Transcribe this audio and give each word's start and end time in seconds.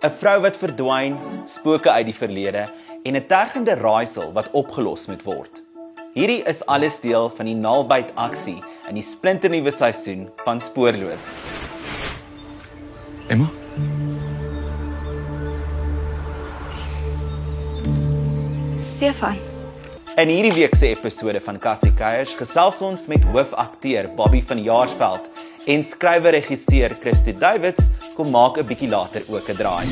'n 0.00 0.10
vrou 0.16 0.38
wat 0.40 0.56
verdwyn, 0.56 1.18
spooke 1.44 1.90
uit 1.90 2.06
die 2.08 2.16
verlede 2.16 2.70
en 3.04 3.16
'n 3.16 3.26
tergende 3.26 3.74
raaisel 3.76 4.32
wat 4.32 4.50
opgelos 4.56 5.06
moet 5.06 5.22
word. 5.22 5.62
Hierdie 6.14 6.42
is 6.48 6.64
alles 6.66 7.00
deel 7.00 7.28
van 7.28 7.46
die 7.46 7.54
Nalbyt 7.54 8.08
aksie 8.14 8.62
in 8.88 8.94
die 8.94 9.04
splinternuwe 9.04 9.70
seisoen 9.70 10.30
van 10.44 10.60
Spoorloos. 10.60 11.36
Emma? 13.28 13.46
Stefan. 18.84 19.36
In 20.16 20.28
hierdie 20.28 20.54
week 20.54 20.74
se 20.74 20.88
episode 20.88 21.40
van 21.40 21.58
Cassie 21.58 21.92
Keiers 21.92 22.34
gesels 22.34 22.80
ons 22.82 23.06
met 23.06 23.24
hoofakteur 23.24 24.08
Bobby 24.16 24.42
van 24.42 24.62
Jaarsveld 24.62 25.30
en 25.66 25.84
skrywer-regisseur 25.84 26.96
Christo 27.00 27.32
Davids 27.32 27.90
kom 28.20 28.34
maak 28.36 28.58
'n 28.60 28.66
bietjie 28.68 28.90
later 28.92 29.22
ook 29.32 29.46
'n 29.48 29.56
draai. 29.56 29.86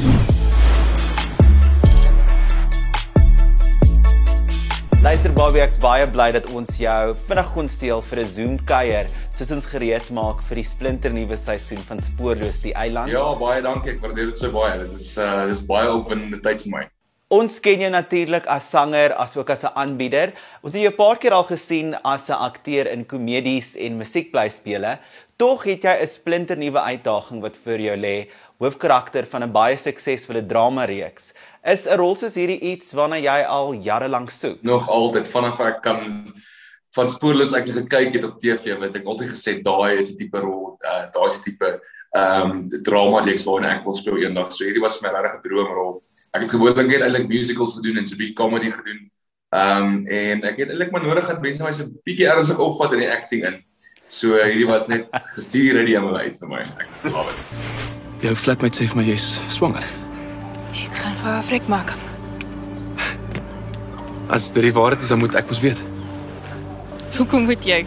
Luister 5.02 5.32
Bobby, 5.32 5.60
ek's 5.64 5.78
baie 5.78 6.06
bly 6.10 6.32
dat 6.36 6.46
ons 6.52 6.76
jou 6.76 7.14
vinnig 7.28 7.52
kon 7.54 7.68
steel 7.68 8.02
vir 8.02 8.18
'n 8.20 8.28
Zoom 8.34 8.58
kuier 8.72 9.06
soos 9.32 9.52
ons 9.56 9.66
gereed 9.72 10.10
maak 10.10 10.42
vir 10.48 10.56
die 10.60 10.68
splinternuwe 10.74 11.36
seisoen 11.36 11.82
van 11.88 12.00
Spoorloos 12.00 12.60
die 12.60 12.74
eiland. 12.74 13.10
Ja, 13.10 13.32
baie 13.38 13.62
dankie. 13.62 13.92
Ek 13.92 14.00
waardeer 14.02 14.26
dit 14.26 14.36
so 14.36 14.50
baie. 14.50 14.78
Dit 14.84 15.00
is 15.00 15.16
uh 15.16 15.46
dis 15.46 15.64
baie 15.64 15.88
opwindende 15.88 16.42
tyd 16.42 16.62
vir 16.62 16.72
my. 16.76 16.84
Ons 17.28 17.58
ken 17.60 17.82
jou 17.82 17.88
natuurlik 17.92 18.46
as 18.48 18.70
sanger 18.72 19.12
asook 19.20 19.50
as 19.52 19.62
'n 19.62 19.76
aanbieder. 19.76 20.32
Ons 20.64 20.72
het 20.72 20.82
jou 20.82 20.92
'n 20.92 20.96
paar 20.96 21.18
keer 21.18 21.32
al 21.32 21.44
gesien 21.44 21.94
as 22.02 22.30
'n 22.30 22.40
akteur 22.40 22.86
in 22.86 23.04
komedies 23.04 23.76
en 23.76 23.98
musiekblyspele. 23.98 24.98
Tog 25.36 25.64
het 25.64 25.82
jy 25.82 25.94
'n 26.00 26.06
splinternuwe 26.06 26.80
uitdaging 26.80 27.42
wat 27.42 27.56
vir 27.56 27.78
jou 27.80 27.96
lê, 27.96 28.28
hoofkarakter 28.58 29.26
van 29.26 29.42
'n 29.42 29.52
baie 29.52 29.76
suksesvolle 29.76 30.46
drama-reeks. 30.46 31.34
Is 31.66 31.86
'n 31.86 31.98
rol 31.98 32.16
soos 32.16 32.34
hierdie 32.34 32.60
iets 32.60 32.94
waarna 32.94 33.18
jy 33.20 33.44
al 33.44 33.74
jare 33.74 34.08
lank 34.08 34.30
soek? 34.30 34.62
Nog 34.62 34.88
altyd 34.88 35.28
vanaf 35.28 35.60
ek 35.60 35.82
kan 35.82 36.32
van 36.94 37.08
spoorloos 37.08 37.52
ek 37.52 37.66
gekyk 37.66 38.14
het 38.14 38.24
op 38.24 38.40
TV, 38.40 38.78
weet 38.80 38.96
ek 38.96 39.04
altyd 39.04 39.28
gesê 39.28 39.62
daai 39.62 39.98
is 39.98 40.16
die 40.16 40.24
tipe 40.24 40.40
rol, 40.40 40.78
uh, 40.82 41.04
daai 41.12 41.26
is 41.26 41.42
die 41.42 41.52
tipe 41.52 41.80
ehm 42.16 42.50
um, 42.50 42.68
drama-reeks 42.82 43.44
waarin 43.44 43.70
ek 43.70 43.84
wil 43.84 43.94
speel 43.94 44.16
eendag. 44.16 44.50
So 44.50 44.64
hierdie 44.64 44.80
was 44.80 45.02
my 45.02 45.10
regtig 45.10 45.34
'n 45.34 45.48
droomrol 45.48 46.00
ek 46.32 46.44
het 46.44 46.50
gewoonlik 46.50 46.86
net 46.86 47.04
eintlik 47.06 47.28
musicals 47.28 47.74
gedoen 47.78 47.96
en 47.98 48.06
so 48.06 48.14
'n 48.14 48.18
bietjie 48.18 48.36
comedy 48.36 48.70
gedoen. 48.70 49.10
Ehm 49.56 49.84
um, 49.84 50.06
en 50.06 50.44
ek 50.44 50.56
het 50.56 50.68
eintlik 50.70 50.90
maar 50.90 51.02
nodig 51.02 51.24
gehad 51.24 51.40
mense 51.40 51.62
my 51.62 51.72
so 51.72 51.84
'n 51.84 52.00
bietjie 52.04 52.28
ernstig 52.28 52.58
opvat 52.58 52.92
in 52.92 52.98
die 52.98 53.10
acting 53.10 53.44
in. 53.44 53.64
So 54.06 54.34
hierdie 54.34 54.66
was 54.66 54.86
net 54.88 55.08
gestuur 55.36 55.78
uit 55.78 55.86
die 55.86 55.96
hemel 55.96 56.16
uit 56.16 56.38
vir 56.38 56.48
my. 56.48 56.60
Ek 56.60 56.88
love 57.12 57.30
it. 57.30 58.24
Jou 58.24 58.34
flatmate 58.34 58.76
sê 58.76 58.88
vir 58.88 58.96
my 58.96 59.04
jy's 59.04 59.40
swanger. 59.48 59.84
Ek 60.72 60.94
gaan 60.94 61.16
vir 61.16 61.30
haar 61.30 61.44
vrek 61.44 61.68
maak. 61.68 61.92
As 64.28 64.50
dit 64.52 64.62
die 64.62 64.72
waarheid 64.72 65.02
is, 65.02 65.08
dan 65.08 65.18
moet 65.18 65.34
ek 65.34 65.48
mos 65.48 65.60
weet. 65.60 65.80
Hoekom 67.16 67.44
moet 67.48 67.64
jy? 67.64 67.86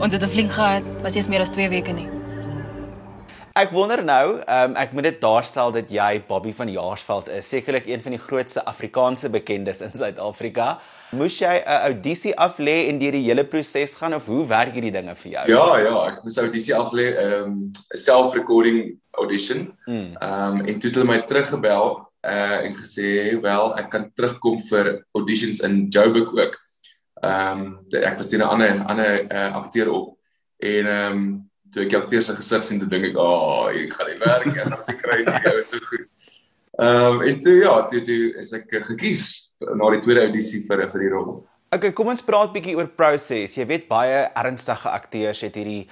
Ons 0.00 0.12
het 0.12 0.22
'n 0.22 0.28
flink 0.28 0.50
gehad, 0.50 0.82
was 1.02 1.14
eers 1.14 1.28
meer 1.28 1.40
as 1.40 1.50
2 1.50 1.68
weke 1.68 1.92
nie. 1.92 2.19
Ek 3.58 3.72
wonder 3.74 3.98
nou, 4.06 4.36
um, 4.38 4.74
ek 4.78 4.92
moet 4.94 5.08
dit 5.08 5.16
daarstel 5.18 5.72
dat 5.74 5.90
jy 5.90 6.20
Bobby 6.28 6.52
van 6.54 6.68
Jaarsveld 6.70 7.32
is, 7.34 7.48
sekerlik 7.50 7.88
een 7.90 8.02
van 8.04 8.14
die 8.14 8.20
grootste 8.22 8.62
Afrikaanse 8.70 9.26
bekendes 9.30 9.80
in 9.82 9.90
Suid-Afrika. 9.90 10.76
Moes 11.18 11.40
jy 11.40 11.56
'n 11.58 11.80
audisie 11.90 12.34
aflê 12.38 12.86
en 12.88 13.00
deur 13.02 13.10
die 13.18 13.24
hele 13.26 13.44
proses 13.44 13.96
gaan 13.98 14.14
of 14.14 14.26
hoe 14.26 14.46
werk 14.46 14.72
hierdie 14.78 14.94
dinge 14.94 15.14
vir 15.14 15.32
jou? 15.32 15.48
Ja, 15.50 15.78
ja, 15.82 15.96
ek 16.12 16.22
moes 16.22 16.38
audisie 16.38 16.74
aflê, 16.74 17.08
ehm 17.16 17.42
um, 17.42 17.72
self-recording 17.90 18.94
audition. 19.18 19.74
Hmm. 19.84 20.14
Ehm 20.14 20.60
um, 20.60 20.66
en 20.66 20.78
toe 20.78 20.90
het 20.90 20.94
hulle 20.94 21.10
my 21.10 21.20
teruggebel 21.26 22.06
uh 22.22 22.58
en 22.62 22.72
gesê, 22.78 23.40
"Wel, 23.40 23.78
ek 23.78 23.90
kan 23.90 24.12
terugkom 24.14 24.62
vir 24.62 25.04
auditions 25.12 25.60
in 25.60 25.88
Joburg 25.88 26.30
ook." 26.38 26.54
Ehm 27.20 27.60
um, 27.60 27.86
ek 27.90 28.16
was 28.16 28.28
teen 28.28 28.40
'n 28.40 28.46
ander 28.46 28.84
ander 28.86 29.26
uh, 29.26 29.54
akteur 29.54 29.90
op 29.90 30.18
en 30.58 30.86
ehm 30.86 31.12
um, 31.12 31.49
toe 31.72 31.84
ek 31.84 31.94
akteur 31.94 32.22
se 32.22 32.34
gesig 32.34 32.64
sien, 32.64 32.78
dink 32.88 33.04
ek, 33.04 33.16
"Ag, 33.16 33.20
oh, 33.20 33.68
hier 33.70 33.90
gaan 33.90 34.10
die 34.10 34.18
werk 34.18 34.56
en 34.56 34.70
dan 34.70 34.96
kry 35.02 35.22
ek 35.26 35.44
jou 35.44 35.62
so 35.62 35.78
goed." 35.78 36.08
Ehm 36.78 37.20
um, 37.20 37.22
en 37.22 37.40
toe 37.40 37.56
ja, 37.60 37.82
toe 37.86 38.02
toe 38.02 38.34
is 38.38 38.52
ek 38.52 38.70
gekies 38.70 39.50
na 39.60 39.90
die 39.90 40.00
tweede 40.00 40.22
audisie 40.24 40.66
vir 40.68 40.86
vir 40.90 41.00
die 41.00 41.10
rol. 41.12 41.46
Okay, 41.70 41.92
kom 41.92 42.08
ons 42.08 42.22
praat 42.22 42.52
bietjie 42.54 42.76
oor 42.76 42.88
proses. 42.88 43.56
Jy 43.58 43.66
weet 43.66 43.88
baie 43.88 44.30
ernstige 44.34 44.90
akteurs 44.90 45.40
het 45.46 45.54
hierdie 45.54 45.88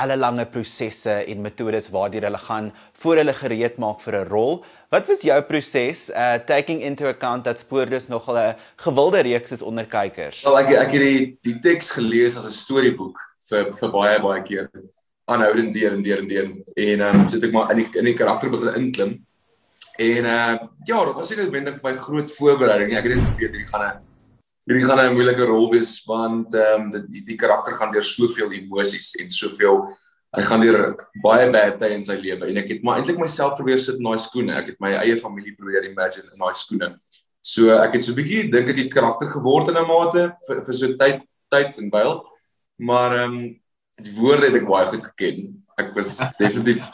alle 0.00 0.16
lange 0.16 0.44
prosesse 0.48 1.12
en 1.28 1.42
metodes 1.44 1.90
waardeur 1.92 2.24
hulle 2.26 2.40
gaan 2.40 2.70
voor 3.02 3.20
hulle 3.20 3.34
gereed 3.36 3.78
maak 3.78 4.00
vir 4.00 4.16
'n 4.20 4.28
rol. 4.28 4.64
Wat 4.90 5.06
was 5.08 5.22
jou 5.22 5.40
proses 5.42 6.10
uh 6.10 6.38
taking 6.38 6.80
into 6.82 7.06
account 7.06 7.44
dat 7.44 7.58
Spoorloos 7.58 8.08
nogal 8.08 8.36
'n 8.38 8.56
gewilde 8.76 9.20
reeks 9.22 9.52
is 9.52 9.62
onder 9.62 9.84
kykers? 9.84 10.44
Wel 10.44 10.58
ek 10.58 10.70
ek 10.70 10.92
het 10.92 11.00
die 11.00 11.38
die 11.42 11.58
teks 11.60 11.90
gelees 11.90 12.36
as 12.36 12.44
'n 12.44 12.50
storieboek 12.64 13.18
vir 13.50 13.72
vir 13.72 13.90
baie 13.90 14.20
baie 14.20 14.42
keer 14.42 14.70
aanhoudend 15.30 15.74
deur 15.74 15.92
en 15.96 16.02
deur 16.02 16.18
en 16.18 16.28
deur 16.28 16.48
en 16.74 17.00
ehm 17.00 17.20
um, 17.20 17.28
sit 17.28 17.44
ek 17.44 17.52
maar 17.54 17.70
in 17.72 17.82
die 17.82 17.98
in 18.00 18.08
die 18.10 18.18
karakter 18.18 18.50
begin 18.50 18.78
inklim. 18.80 19.12
En 19.98 20.24
uh 20.24 20.54
ja, 20.88 21.04
dit 21.04 21.14
was 21.14 21.30
nie 21.30 21.38
noodwendig 21.42 21.78
vir 21.80 21.90
my 21.90 21.96
groot 21.96 22.32
voorbereiding 22.38 22.90
nie. 22.90 22.98
Ek 22.98 23.06
het 23.06 23.16
net 23.16 23.28
geweet 23.30 23.54
hierdie 23.54 23.68
gaan 23.70 23.84
'n 23.86 24.00
hierdie 24.66 24.86
gaan 24.86 25.00
'n 25.04 25.14
moeilike 25.14 25.46
rol 25.46 25.70
wees 25.70 26.02
want 26.06 26.54
ehm 26.54 26.92
um, 26.92 27.06
die 27.08 27.24
die 27.24 27.36
karakter 27.36 27.76
gaan 27.78 27.92
deur 27.92 28.04
soveel 28.04 28.50
emosies 28.52 29.14
en 29.20 29.30
soveel 29.30 29.84
hy 30.36 30.42
gaan 30.42 30.60
deur 30.60 30.96
baie 31.22 31.50
bad 31.52 31.78
tye 31.78 31.94
in 31.94 32.02
sy 32.02 32.16
lewe 32.16 32.48
en 32.48 32.56
ek 32.56 32.68
het 32.68 32.82
maar 32.82 32.98
eintlik 32.98 33.18
myself 33.20 33.56
probeer 33.56 33.78
sit 33.78 33.98
in 34.00 34.04
daai 34.04 34.18
skoene. 34.18 34.56
Ek 34.56 34.72
het 34.72 34.80
my 34.80 34.94
eie 34.96 35.18
familie 35.20 35.54
probeer 35.54 35.84
imagine 35.90 36.30
in 36.32 36.38
daai 36.38 36.54
skoene. 36.54 36.94
So 37.42 37.74
ek 37.76 37.98
het 37.98 38.04
so 38.04 38.12
'n 38.12 38.16
bietjie 38.16 38.50
dink 38.50 38.68
ek 38.70 38.76
het 38.76 38.94
karakter 38.94 39.28
geword 39.28 39.68
in 39.68 39.76
'n 39.76 39.86
mate 39.86 40.36
vir 40.48 40.64
vir 40.64 40.74
so 40.74 40.96
tyd 40.96 41.22
tyd 41.50 41.78
en 41.78 41.90
byl. 41.90 42.24
Maar 42.78 43.12
ehm 43.18 43.34
um, 43.34 43.62
die 44.00 44.14
woorde 44.16 44.48
het 44.48 44.60
ek 44.60 44.68
baie 44.68 44.86
goed 44.92 45.04
geken. 45.10 45.50
Ek 45.80 45.92
was 45.96 46.18
definitief 46.38 46.84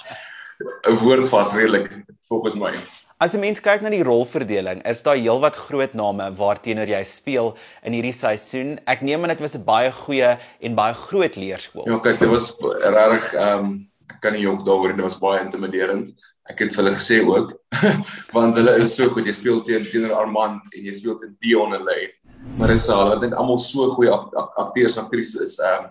'n 0.88 0.96
woordvas 0.98 1.54
redelik 1.54 1.90
volgens 2.28 2.56
my. 2.58 2.72
As 3.18 3.34
'n 3.34 3.40
mens 3.40 3.60
kyk 3.60 3.82
na 3.82 3.90
die 3.90 4.02
rolverdeling, 4.02 4.82
is 4.86 5.02
daar 5.02 5.16
heelwat 5.16 5.56
groot 5.56 5.94
name 5.94 6.30
waarteenoor 6.38 6.86
jy 6.86 7.02
speel 7.02 7.56
in 7.82 7.92
hierdie 7.92 8.14
seisoen. 8.14 8.78
Ek 8.86 9.02
neem 9.02 9.22
aan 9.22 9.34
dit 9.34 9.40
was 9.40 9.56
'n 9.56 9.64
baie 9.64 9.90
goeie 9.92 10.38
en 10.60 10.74
baie 10.74 10.94
groot 10.94 11.36
leerskool. 11.36 11.86
Ja, 11.86 11.98
kyk, 11.98 12.18
dit 12.18 12.28
was 12.28 12.54
regtig 12.60 13.34
ehm 13.34 13.58
um, 13.58 13.88
ek 14.08 14.20
kan 14.20 14.32
nie 14.32 14.42
jok 14.42 14.64
daaroor 14.64 14.90
en 14.90 14.96
dit 14.96 15.04
was 15.04 15.18
baie 15.18 15.40
intimiderend. 15.44 16.14
Ek 16.48 16.58
het 16.60 16.72
vir 16.74 16.84
hulle 16.84 16.96
gesê 16.96 17.20
ook 17.26 17.52
want 18.36 18.56
hulle 18.56 18.78
is 18.78 18.94
so 18.94 19.08
goed. 19.10 19.26
Jy 19.26 19.32
speel 19.32 19.62
teen 19.62 19.84
teenoor 19.84 20.14
Armand 20.14 20.62
en 20.74 20.84
jy 20.84 20.94
speel 20.94 21.18
teen 21.18 21.36
Dion 21.40 21.74
en 21.74 21.84
Lay. 21.84 22.12
Marissa, 22.56 22.96
hulle 23.02 23.18
het 23.18 23.30
net 23.30 23.34
almal 23.34 23.58
so 23.58 23.90
goeie 23.90 24.10
akteurs 24.10 24.96
en 24.96 25.04
aktrises. 25.04 25.58
Ehm 25.58 25.84
um, 25.84 25.90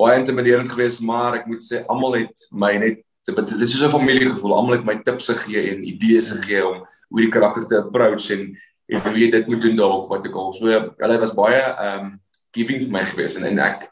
baie 0.00 0.18
intimiderend 0.20 0.72
geweest, 0.72 1.04
maar 1.04 1.40
ek 1.40 1.46
moet 1.50 1.64
sê 1.64 1.84
almal 1.92 2.18
het 2.22 2.48
my 2.52 2.74
net 2.80 3.04
dit 3.30 3.62
is 3.62 3.78
so 3.78 3.86
'n 3.86 3.92
familiegevoel. 3.92 4.54
Almal 4.54 4.78
het 4.78 4.84
my 4.84 4.96
tips 5.04 5.28
gegee 5.28 5.70
en 5.70 5.84
idees 5.86 6.30
gegee 6.32 6.66
om 6.66 6.86
hoe 7.10 7.20
die 7.20 7.30
karakter 7.30 7.66
te 7.66 7.78
approach 7.84 8.30
en 8.30 8.56
en 8.90 9.00
hoe 9.00 9.18
jy 9.18 9.30
dit 9.30 9.46
moet 9.46 9.62
doen 9.62 9.76
dalk 9.76 10.08
wat 10.10 10.26
ek 10.26 10.34
al 10.34 10.52
so 10.52 10.66
hulle 10.66 11.18
was 11.22 11.34
baie 11.34 11.62
um 11.86 12.18
giving 12.56 12.82
vir 12.82 12.90
my 12.90 13.04
geweest 13.06 13.38
en, 13.38 13.46
en 13.46 13.58
ek 13.58 13.86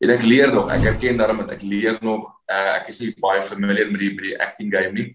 en 0.00 0.10
ek 0.14 0.22
leer 0.24 0.52
nog. 0.52 0.70
Ek 0.72 0.86
erken 0.94 1.18
daarom 1.20 1.42
dat 1.42 1.58
ek 1.58 1.62
leer 1.62 1.98
nog. 2.00 2.24
Uh, 2.48 2.80
ek 2.80 2.88
is 2.88 3.02
nie 3.04 3.12
baie 3.20 3.42
familiar 3.44 3.90
met 3.90 4.00
die 4.00 4.14
met 4.14 4.24
die 4.30 4.38
acting 4.40 4.72
game 4.72 4.96
nie. 4.96 5.10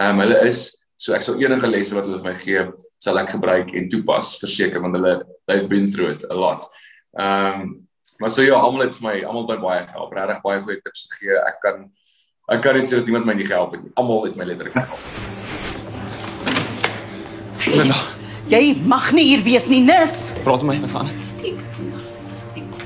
Um 0.00 0.22
hulle 0.22 0.40
is 0.48 0.70
so 1.00 1.14
ek 1.16 1.24
sal 1.24 1.38
enige 1.40 1.68
lesse 1.68 1.96
wat 1.96 2.08
hulle 2.08 2.20
vir 2.20 2.32
my 2.32 2.38
gee, 2.40 2.64
sal 3.00 3.20
ek 3.20 3.34
gebruik 3.36 3.74
en 3.76 3.88
toepas 3.92 4.34
verseker 4.40 4.82
want 4.82 4.96
hulle 4.96 5.20
they've 5.48 5.68
been 5.68 5.90
through 5.92 6.16
it 6.16 6.26
a 6.30 6.36
lot. 6.36 6.66
Um 7.14 7.86
Maar 8.20 8.28
so 8.30 8.42
ja, 8.44 8.54
almal 8.60 8.84
het 8.84 8.94
vir 8.98 9.06
my 9.08 9.16
almal 9.24 9.46
by 9.48 9.56
baie 9.62 9.84
gehelp. 9.88 10.12
Regtig 10.16 10.40
baie 10.44 10.60
goeie 10.60 10.80
tips 10.84 11.06
gegee. 11.14 11.38
Ek 11.48 11.56
kan 11.64 11.86
ek 12.52 12.60
kan 12.64 12.74
nie 12.76 12.84
sê 12.84 12.98
dat 13.00 13.08
iemand 13.08 13.24
my 13.28 13.34
nie 13.38 13.46
gehelp 13.48 13.72
het 13.76 13.82
nie. 13.86 13.92
Almal 14.00 14.26
het 14.28 14.36
my 14.36 14.44
letterlik 14.44 14.76
gehelp. 14.76 15.00
Linda, 17.70 17.96
Jy 18.50 18.74
mag 18.88 19.12
nie 19.14 19.24
hier 19.30 19.42
wees 19.44 19.68
nie, 19.70 19.80
Nis. 19.86 20.32
praat 20.44 20.62
met 20.66 20.80
my 20.82 20.88
gaan? 20.90 21.08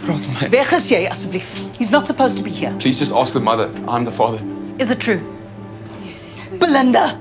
Praat 0.05 0.21
met 0.21 0.41
my. 0.43 0.49
Weg 0.53 0.73
is 0.77 0.89
jy 0.93 1.07
asseblief. 1.09 1.49
He's 1.79 1.91
not 1.91 2.07
supposed 2.07 2.37
to 2.37 2.43
be 2.45 2.51
here. 2.51 2.75
Please 2.79 2.99
just 2.99 3.13
ask 3.13 3.33
the 3.33 3.41
mother. 3.41 3.71
I'm 3.89 4.05
the 4.05 4.13
father. 4.13 4.41
Is 4.79 4.91
it 4.91 5.01
true? 5.01 5.21
Belinda. 6.61 7.17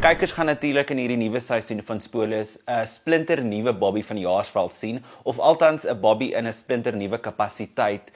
Kykers 0.00 0.32
gaan 0.32 0.48
natuurlik 0.48 0.94
in 0.94 0.96
hierdie 1.02 1.18
nuwe 1.20 1.42
seisoen 1.44 1.82
van 1.84 1.98
Spoorloos 2.00 2.54
'n 2.64 2.86
splinter 2.88 3.42
nuwe 3.44 3.74
Bobby 3.76 4.02
van 4.02 4.16
Jaarsveld 4.16 4.72
sien 4.72 5.02
of 5.24 5.38
althans 5.38 5.84
'n 5.84 6.00
Bobby 6.00 6.32
in 6.32 6.46
'n 6.46 6.52
splinter 6.52 6.96
nuwe 6.96 7.18
kapasiteit. 7.18 8.10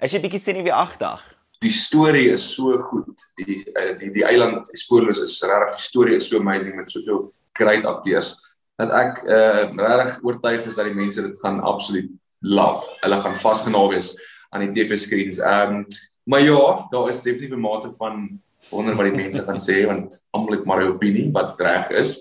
Is 0.00 0.12
jy 0.12 0.20
bietjie 0.20 0.40
senuweeagtig? 0.40 1.38
Die 1.60 1.70
storie 1.70 2.30
is 2.30 2.54
so 2.54 2.78
goed. 2.78 3.22
Die 3.36 3.72
eh, 3.72 3.98
die 3.98 4.10
die 4.10 4.24
eiland 4.24 4.66
Spoorloos 4.66 5.20
is 5.20 5.42
regtig 5.42 5.76
die 5.76 5.86
storie 5.86 6.16
is 6.16 6.28
so 6.28 6.38
amazing 6.38 6.74
met 6.74 6.90
soveel 6.90 7.32
great 7.52 7.84
akteurs 7.84 8.34
dat 8.76 8.90
ek 8.90 9.22
uh 9.22 9.70
regtig 9.78 10.18
oortuig 10.22 10.66
is 10.66 10.74
dat 10.74 10.86
die 10.86 10.94
mense 10.94 11.22
dit 11.22 11.38
gaan 11.38 11.60
absoluut 11.60 12.10
love. 12.40 12.82
Hulle 13.00 13.20
gaan 13.22 13.36
vasgenaal 13.36 13.88
wees 13.88 14.16
aan 14.50 14.66
die 14.66 14.74
TV 14.74 14.98
screens. 14.98 15.38
Ehm 15.38 15.74
um, 15.74 15.86
maar 16.24 16.40
ja, 16.40 16.86
daar 16.90 17.08
is 17.08 17.22
definitief 17.22 17.56
'n 17.56 17.60
mate 17.60 17.90
van 17.94 18.42
wonder 18.70 18.96
wat 18.98 19.08
die 19.08 19.16
mense 19.16 19.44
gaan 19.44 19.60
sê 19.60 19.86
want 19.86 20.18
almal 20.36 20.58
het 20.58 20.66
maar 20.66 20.82
'n 20.82 20.92
opinie 20.94 21.30
wat 21.32 21.60
reg 21.60 21.90
is. 21.90 22.20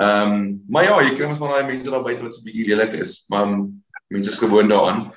Ehm 0.00 0.32
um, 0.32 0.62
maar 0.68 0.84
ja, 0.84 1.00
jy 1.02 1.14
kry 1.14 1.26
mos 1.28 1.38
maar 1.38 1.58
daai 1.58 1.72
mense 1.72 1.90
daar 1.90 2.02
buite 2.02 2.22
wat 2.22 2.34
so 2.34 2.42
bietjie 2.42 2.66
lelik 2.66 2.94
is, 2.94 3.24
maar 3.28 3.46
um, 3.46 3.82
mense 4.08 4.30
is 4.30 4.38
gewoond 4.38 4.70
daaraan. 4.70 5.10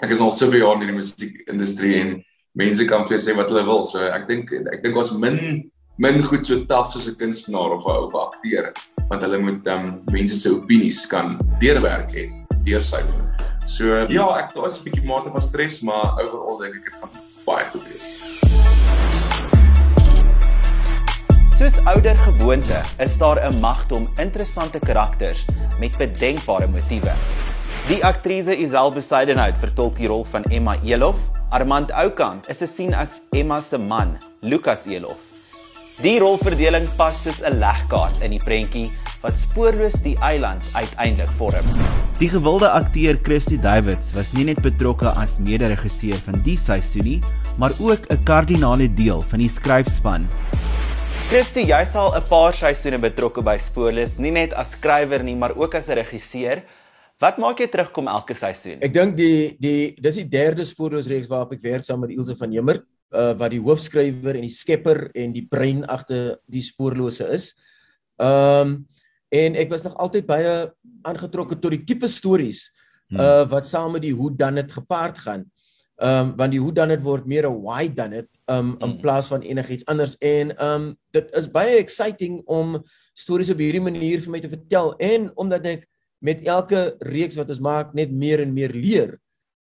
Ek 0.00 0.10
is 0.10 0.20
al 0.20 0.32
soveel 0.32 0.64
jaar 0.64 0.80
in 0.80 0.88
die 0.88 0.96
musiekindustrie 0.96 1.94
en 2.00 2.24
mense 2.56 2.84
kan 2.84 3.04
vir 3.04 3.16
jou 3.16 3.22
sê 3.26 3.36
wat 3.36 3.52
hulle 3.52 3.64
wil. 3.64 3.82
So 3.82 4.00
ek 4.00 4.26
dink 4.26 4.52
ek 4.52 4.82
dink 4.82 4.96
ons 4.96 5.12
min 5.12 5.70
min 5.98 6.22
goed 6.22 6.46
so 6.46 6.64
taaf 6.64 6.90
soos 6.92 7.08
'n 7.08 7.16
kunstenaar 7.16 7.76
of 7.76 7.84
'n 7.84 8.04
of 8.04 8.14
'n 8.14 8.24
akteur 8.28 8.72
want 9.08 9.22
hulle 9.22 9.38
moet 9.38 9.66
ehm 9.66 9.84
um, 9.84 10.02
mense 10.12 10.36
se 10.36 10.50
opinies 10.50 11.06
kan 11.06 11.38
deurwerk 11.60 12.14
en 12.14 12.46
deursyfer. 12.64 13.22
So 13.66 14.06
ja, 14.08 14.26
ek 14.38 14.54
daar 14.54 14.66
is 14.66 14.80
'n 14.80 14.84
bietjie 14.84 15.04
mate 15.04 15.30
van 15.30 15.40
stres, 15.40 15.82
maar 15.82 16.16
overall 16.22 16.58
dink 16.62 16.74
ek 16.76 16.84
dit 16.84 17.00
gaan 17.00 17.10
baie 17.44 17.64
goed 17.70 17.84
wees. 17.92 18.85
Soos 21.66 21.80
ouer 21.90 22.18
gewoonte 22.22 22.76
is 23.02 23.16
daar 23.18 23.38
'n 23.42 23.58
magte 23.60 23.94
om 23.94 24.08
interessante 24.22 24.78
karakters 24.78 25.44
met 25.80 25.96
bedenkbare 25.98 26.66
motiewe. 26.66 27.12
Die 27.88 28.04
aktrise 28.04 28.56
Isel 28.56 28.92
Besuidenhout 28.92 29.58
vertolk 29.58 29.96
die 29.96 30.06
rol 30.06 30.24
van 30.24 30.44
Emma 30.44 30.76
Elof. 30.84 31.16
Armand 31.50 31.90
Oukamp 31.90 32.46
is 32.46 32.56
te 32.56 32.66
sien 32.66 32.94
as 32.94 33.20
Emma 33.30 33.60
se 33.60 33.78
man, 33.78 34.18
Lukas 34.40 34.86
Elof. 34.86 35.18
Die 36.02 36.18
rolverdeling 36.18 36.86
pas 36.96 37.22
soos 37.22 37.42
'n 37.42 37.58
legkaart 37.58 38.20
in 38.20 38.30
die 38.30 38.44
prentjie 38.44 38.92
wat 39.20 39.36
spoorloos 39.36 40.02
die 40.02 40.16
eiland 40.18 40.62
uiteindelik 40.72 41.30
vorm. 41.30 41.66
Die 42.18 42.28
gewilde 42.28 42.70
akteur 42.70 43.18
Christy 43.22 43.58
Davids 43.58 44.12
was 44.12 44.32
nie 44.32 44.44
net 44.44 44.62
betrokke 44.62 45.08
as 45.08 45.38
mede-regisseur 45.38 46.18
van 46.24 46.42
die 46.42 46.58
seisoen 46.58 47.04
nie, 47.04 47.22
maar 47.58 47.72
ook 47.78 48.06
'n 48.10 48.22
kardinale 48.22 48.94
deel 48.94 49.20
van 49.20 49.38
die 49.38 49.50
skryfspan. 49.50 50.28
Christy, 51.26 51.64
jy 51.66 51.80
sal 51.90 52.12
'n 52.14 52.22
paar 52.30 52.54
seisoene 52.54 53.00
betrokke 53.02 53.42
by 53.42 53.56
Spoorloos, 53.58 54.12
nie 54.22 54.30
net 54.30 54.52
as 54.54 54.76
skrywer 54.76 55.24
nie, 55.26 55.34
maar 55.34 55.58
ook 55.58 55.74
as 55.74 55.90
'n 55.90 55.98
regisseur. 55.98 56.62
Wat 57.18 57.38
maak 57.38 57.58
jy 57.58 57.66
terugkom 57.66 58.06
elke 58.06 58.32
seisoen? 58.32 58.78
Ek 58.80 58.92
dink 58.92 59.16
die 59.16 59.56
die 59.58 59.96
dis 59.98 60.14
die 60.22 60.28
derde 60.28 60.62
Spoorloos 60.62 61.08
reeks 61.08 61.26
waarop 61.26 61.52
ek 61.52 61.62
werk 61.62 61.84
saam 61.84 62.00
met 62.00 62.10
Ilse 62.10 62.36
van 62.36 62.52
Hemer, 62.52 62.78
uh, 63.10 63.34
wat 63.34 63.50
die 63.50 63.58
hoofskrywer 63.58 64.36
en 64.36 64.42
die 64.42 64.54
skepper 64.54 65.10
en 65.16 65.32
die 65.32 65.48
brein 65.50 65.84
agter 65.84 66.38
die 66.46 66.62
Spoorlose 66.62 67.26
is. 67.34 67.56
Ehm 68.20 68.60
um, 68.60 68.86
en 69.28 69.56
ek 69.56 69.68
was 69.68 69.82
nog 69.82 69.96
altyd 69.96 70.26
baie 70.26 70.72
aangetrokke 71.02 71.58
tot 71.58 71.72
die 71.72 71.84
tipe 71.84 72.06
stories 72.06 72.70
hmm. 73.10 73.18
uh 73.18 73.44
wat 73.50 73.66
saam 73.66 73.92
met 73.92 74.02
die 74.02 74.14
hoe 74.14 74.30
dan 74.30 74.54
dit 74.54 74.70
gepaard 74.72 75.18
gaan. 75.18 75.50
Um 75.96 76.34
want 76.36 76.52
die 76.52 76.60
hoe 76.60 76.72
dan 76.72 76.88
dit 76.88 77.02
word 77.02 77.26
meer 77.26 77.46
'n 77.48 77.62
why 77.62 77.88
dan 77.88 78.10
dit 78.10 78.28
um 78.46 78.76
in 78.80 78.90
hmm. 78.90 79.00
plaas 79.00 79.26
van 79.26 79.40
enigiets 79.40 79.86
anders 79.86 80.16
en 80.20 80.52
um 80.64 80.96
dit 81.10 81.30
is 81.32 81.50
baie 81.50 81.78
exciting 81.78 82.42
om 82.44 82.84
stories 83.14 83.50
op 83.50 83.58
hierdie 83.58 83.80
manier 83.80 84.20
vir 84.20 84.30
my 84.30 84.40
te 84.40 84.48
vertel 84.48 84.94
en 84.98 85.30
omdat 85.36 85.64
ek 85.64 85.88
met 86.20 86.44
elke 86.44 86.96
reeks 87.00 87.36
wat 87.36 87.48
ons 87.48 87.60
maak 87.60 87.94
net 87.94 88.12
meer 88.12 88.40
en 88.40 88.52
meer 88.52 88.72
leer 88.72 89.16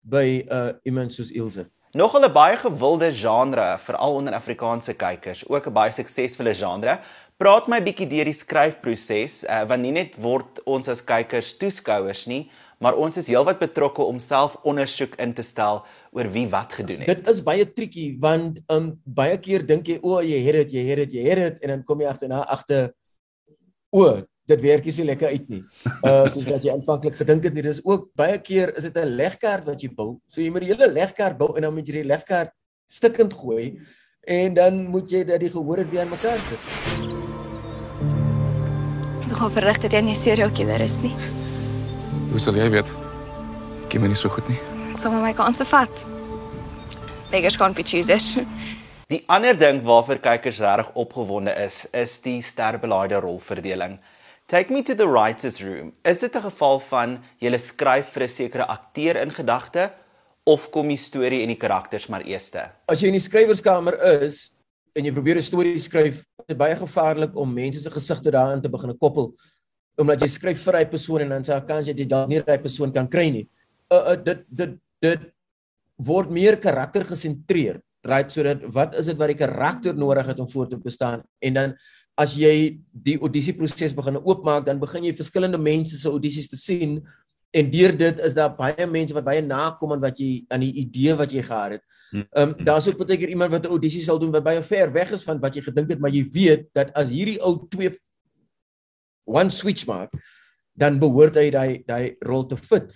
by 0.03 0.45
uh 0.51 0.73
iemand 0.85 1.15
soos 1.15 1.31
Ilse. 1.31 1.65
Nogal 1.97 2.25
'n 2.29 2.33
baie 2.33 2.57
gewilde 2.57 3.13
genre 3.13 3.79
veral 3.79 4.15
onder 4.15 4.35
Afrikaanse 4.35 4.93
kykers, 4.93 5.49
ook 5.49 5.67
'n 5.67 5.73
baie 5.73 5.91
suksesvolle 5.91 6.55
genre. 6.55 7.01
Praat 7.37 7.69
my 7.69 7.81
bietjie 7.81 8.07
deur 8.07 8.25
die 8.25 8.33
skryfproses, 8.33 9.45
uh, 9.45 9.65
want 9.65 9.81
nie 9.83 9.93
net 9.93 10.17
word 10.21 10.61
ons 10.67 10.89
as 10.89 11.05
kykers 11.05 11.57
toeskouers 11.57 12.27
nie, 12.27 12.51
maar 12.83 12.97
ons 12.99 13.17
is 13.19 13.29
heelwat 13.31 13.59
betrokke 13.61 14.05
om 14.07 14.19
self 14.23 14.57
ondersoek 14.67 15.19
in 15.23 15.35
te 15.35 15.43
stel 15.43 15.83
oor 16.15 16.31
wie 16.35 16.47
wat 16.51 16.79
gedoen 16.79 17.03
het. 17.03 17.21
Dit 17.21 17.31
is 17.35 17.43
baie 17.45 17.67
triekie 17.67 18.09
want 18.23 18.61
um 18.73 18.93
baie 19.05 19.39
keer 19.43 19.67
dink 19.67 19.91
jy 19.91 19.99
o, 20.03 20.21
jy 20.23 20.41
het 20.47 20.63
dit, 20.63 20.79
jy 20.79 20.85
het 20.91 21.05
dit, 21.05 21.19
jy 21.19 21.29
het 21.29 21.43
dit 21.45 21.63
en 21.65 21.75
dan 21.75 21.85
kom 21.87 22.03
jy 22.03 22.11
agterna 22.11 22.43
agter 22.47 22.93
o, 23.95 24.23
dit 24.49 24.63
werk 24.63 24.87
nie 24.87 24.95
so 24.95 25.05
lekker 25.05 25.35
uit 25.35 25.49
nie. 25.51 25.63
Uh 26.09 26.25
soos 26.31 26.47
wat 26.47 26.65
jy 26.65 26.75
aanvanklik 26.75 27.19
gedink 27.19 27.49
het, 27.49 27.57
dit 27.59 27.67
is 27.69 27.83
ook 27.85 28.11
baie 28.19 28.39
keer 28.39 28.75
is 28.77 28.87
dit 28.87 28.97
'n 28.97 29.17
legkaart 29.19 29.67
wat 29.67 29.83
jy 29.83 29.91
bou. 29.91 30.19
So 30.31 30.41
jy 30.41 30.51
moet 30.51 30.67
die 30.67 30.73
hele 30.73 30.91
legkaart 30.93 31.39
bou 31.39 31.57
en 31.57 31.67
dan 31.67 31.75
moet 31.75 31.87
jy 31.87 32.03
die 32.03 32.11
legkaart 32.15 32.55
stikkend 32.89 33.35
gooi 33.35 33.81
en 34.29 34.55
dan 34.55 34.87
moet 34.89 35.11
jy 35.11 35.25
dat 35.25 35.41
die 35.41 35.51
gehoor 35.51 35.83
dit 35.83 35.91
weer 35.91 36.07
aan 36.07 36.15
mekaar 36.15 36.39
sit. 36.49 36.63
Ek 39.29 39.37
gaan 39.37 39.53
verrig 39.53 39.83
dat 39.83 39.93
jy 39.93 40.01
nie 40.01 40.17
serial 40.17 40.51
killer 40.51 40.81
is 40.81 41.03
nie. 41.03 41.38
Hoe 42.29 42.37
sal 42.37 42.59
jy 42.61 42.67
weet? 42.69 42.89
Ken 43.89 44.03
my 44.05 44.09
nie 44.13 44.17
so 44.19 44.29
goed 44.29 44.45
nie. 44.53 44.59
Ek 44.93 44.99
sal 45.01 45.15
my 45.17 45.31
kans 45.33 45.63
vat. 45.71 46.03
Beggars 47.33 47.57
can't 47.57 47.77
be 47.77 47.85
choosers. 47.87 48.35
Die 49.09 49.23
ander 49.33 49.57
ding 49.57 49.81
waarvoor 49.87 50.21
kykers 50.21 50.59
regtig 50.61 50.91
opgewonde 51.01 51.55
is, 51.65 51.87
is 51.97 52.19
die 52.21 52.43
sterbelaaide 52.45 53.23
rolverdeling. 53.25 53.97
Take 54.53 54.69
me 54.73 54.83
to 54.85 54.93
the 54.93 55.09
writers 55.09 55.63
room. 55.65 55.95
Is 56.05 56.21
dit 56.21 56.37
'n 56.37 56.45
geval 56.51 56.79
van 56.81 57.19
jy 57.41 57.57
skryf 57.57 58.13
vir 58.13 58.23
'n 58.25 58.29
sekere 58.29 58.67
akteur 58.69 59.17
in 59.17 59.31
gedagte 59.31 59.91
of 60.45 60.71
kom 60.71 60.89
die 60.89 61.01
storie 61.01 61.43
en 61.43 61.49
die 61.49 61.57
karakters 61.57 62.09
maar 62.09 62.27
eers? 62.27 62.53
As 62.87 63.01
jy 63.01 63.09
in 63.09 63.17
die 63.17 63.25
skrywerskamer 63.25 63.97
is, 64.23 64.51
en 64.95 65.05
jy 65.05 65.13
probeer 65.13 65.37
'n 65.37 65.43
storie 65.43 65.79
skryf, 65.79 66.17
is 66.19 66.47
dit 66.47 66.59
baie 66.59 66.77
gevaarlik 66.77 67.35
om 67.35 67.55
mense 67.55 67.81
se 67.81 67.91
gesigte 67.91 68.31
daarin 68.31 68.61
te 68.61 68.69
begin 68.69 68.99
koppel 68.99 69.33
omdat 69.99 70.23
jy 70.23 70.29
skryf 70.31 70.63
vir 70.63 70.77
'n 70.81 70.91
persoon 70.91 71.21
en 71.21 71.29
dan 71.29 71.45
sê 71.45 71.55
'n 71.55 71.67
kans 71.67 71.87
jy 71.87 71.95
dit 71.95 72.09
dalk 72.09 72.29
nie 72.29 72.43
daai 72.43 72.59
persoon 72.59 72.93
kan 72.93 73.09
kry 73.09 73.31
nie. 73.31 73.49
Uh, 73.91 74.13
uh 74.13 74.17
dit 74.17 74.45
dit 74.49 74.79
dit 75.01 75.21
word 75.97 76.31
meer 76.31 76.57
karakter 76.57 77.05
gesentreer, 77.05 77.81
right? 78.07 78.31
Sodat 78.31 78.63
wat 78.73 78.95
is 78.95 79.07
dit 79.07 79.17
wat 79.19 79.29
die 79.29 79.43
karakter 79.47 79.95
nodig 79.95 80.27
het 80.27 80.39
om 80.39 80.49
voort 80.49 80.71
te 80.71 80.77
bestaan? 80.77 81.23
En 81.41 81.55
dan 81.55 81.75
as 82.19 82.35
jy 82.35 82.79
die 82.93 83.19
audisie 83.19 83.55
proses 83.55 83.95
begin 83.95 84.19
oopmaak, 84.19 84.67
dan 84.67 84.79
begin 84.79 85.05
jy 85.05 85.15
verskillende 85.15 85.59
mense 85.59 85.99
se 85.99 86.09
audisies 86.09 86.49
te 86.49 86.57
sien 86.57 87.03
en 87.51 87.71
deur 87.71 87.95
dit 87.97 88.19
is 88.21 88.35
daar 88.35 88.51
baie 88.57 88.87
mense 88.87 89.15
wat 89.15 89.25
baie 89.25 89.43
nakom 89.43 89.93
aan 89.93 90.03
wat 90.03 90.19
jy 90.21 90.45
aan 90.53 90.61
die 90.61 90.75
idee 90.83 91.15
wat 91.17 91.33
jy 91.33 91.43
gehad 91.43 91.79
het. 91.79 91.85
Hm. 92.11 92.25
Ehm 92.33 92.49
um, 92.49 92.65
daar's 92.65 92.89
ook 92.89 92.99
baie 92.99 93.19
keer 93.19 93.29
iemand 93.29 93.51
wat 93.51 93.65
'n 93.65 93.71
audisie 93.71 94.03
sal 94.03 94.19
doen 94.19 94.31
wat 94.31 94.45
baie 94.45 94.63
ver 94.63 94.93
weg 94.93 95.13
is 95.13 95.23
van 95.23 95.41
wat 95.41 95.55
jy 95.55 95.63
gedink 95.63 95.91
het, 95.91 95.99
maar 95.99 96.11
jy 96.11 96.25
weet 96.33 96.69
dat 96.73 96.93
as 96.95 97.09
hierdie 97.09 97.41
ou 97.41 97.67
twee 97.69 97.91
one 99.29 99.53
switch 99.53 99.87
maak, 99.89 100.15
dan 100.79 100.99
behoort 101.03 101.37
hy 101.39 101.51
daai 101.53 101.83
daai 101.89 102.17
rol 102.27 102.47
te 102.49 102.57
fit. 102.57 102.89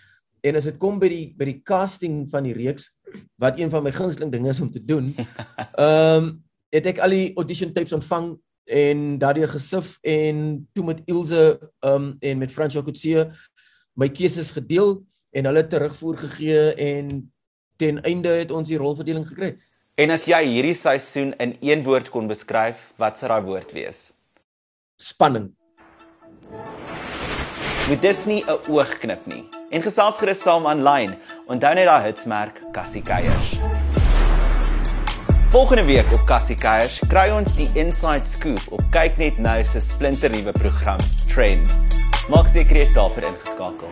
En 0.42 0.58
as 0.58 0.66
dit 0.66 0.78
kom 0.80 0.98
by 1.02 1.10
die 1.12 1.26
by 1.38 1.50
die 1.50 1.60
casting 1.66 2.24
van 2.32 2.48
die 2.48 2.56
reeks 2.56 2.88
wat 3.40 3.60
een 3.60 3.70
van 3.70 3.84
my 3.84 3.92
gunsteling 3.94 4.32
dinge 4.32 4.50
is 4.50 4.62
om 4.64 4.72
te 4.72 4.82
doen, 4.82 5.12
ehm 5.18 6.24
um, 6.24 6.32
het 6.72 6.86
ek 6.88 7.02
al 7.04 7.12
die 7.12 7.34
audition 7.36 7.68
tapes 7.76 7.92
ontvang 7.92 8.30
en 8.72 9.00
daardie 9.20 9.44
gesif 9.50 9.98
en 10.08 10.62
toe 10.72 10.84
met 10.88 11.02
Ilse 11.10 11.42
ehm 11.84 11.94
um, 11.94 12.06
en 12.20 12.38
met 12.40 12.52
Frans 12.52 12.74
Jacotse 12.74 13.28
my 13.94 14.08
keuses 14.08 14.54
gedeel 14.56 15.02
en 15.36 15.48
hulle 15.48 15.66
terugvoer 15.68 16.16
gegee 16.24 16.72
en 16.80 17.12
ten 17.76 18.00
einde 18.08 18.32
het 18.40 18.50
ons 18.50 18.68
die 18.68 18.80
rolverdeling 18.80 19.26
gekry. 19.28 19.56
En 20.00 20.12
as 20.14 20.24
jy 20.28 20.40
hierdie 20.46 20.76
seisoen 20.78 21.34
in 21.42 21.56
een 21.60 21.82
woord 21.84 22.08
kon 22.12 22.28
beskryf, 22.30 22.92
wat 23.00 23.20
sou 23.20 23.28
daai 23.28 23.44
woord 23.44 23.74
wees? 23.76 24.12
Spanning. 24.96 25.50
Met 27.88 28.02
Disney 28.02 28.44
'n 28.46 28.70
oog 28.70 28.98
knip 28.98 29.26
nie. 29.26 29.48
En 29.70 29.82
gesels 29.82 30.18
gerus 30.18 30.42
saam 30.42 30.66
aanlyn. 30.66 31.14
Onthou 31.46 31.74
net 31.74 31.86
daai 31.86 32.02
hitsmerk 32.02 32.62
Cassie 32.72 33.02
Keiers. 33.02 33.58
Volgende 35.50 35.84
week 35.84 36.12
op 36.12 36.24
Cassie 36.24 36.56
Keiers 36.56 37.00
kry 37.08 37.30
ons 37.30 37.54
die 37.54 37.68
inside 37.74 38.24
scoop 38.24 38.62
op 38.70 38.82
kyk 38.90 39.18
net 39.18 39.38
nou 39.38 39.64
se 39.64 39.80
splinternuwe 39.80 40.52
program 40.52 41.00
Trend. 41.28 41.76
Maak 42.28 42.48
seker 42.48 42.76
jy 42.76 42.82
is 42.82 42.94
daarvoor 42.96 43.22
ingeskakel. 43.22 43.90